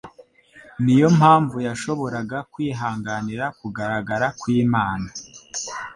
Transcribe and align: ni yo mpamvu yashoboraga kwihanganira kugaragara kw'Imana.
ni 0.83 0.95
yo 1.01 1.07
mpamvu 1.17 1.57
yashoboraga 1.67 2.37
kwihanganira 2.51 3.45
kugaragara 3.59 4.27
kw'Imana. 4.39 5.07